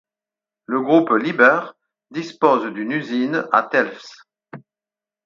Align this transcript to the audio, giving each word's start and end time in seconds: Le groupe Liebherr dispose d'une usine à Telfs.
Le 0.65 0.81
groupe 0.81 1.11
Liebherr 1.11 1.75
dispose 2.09 2.65
d'une 2.73 2.91
usine 2.91 3.45
à 3.51 3.61
Telfs. 3.61 4.25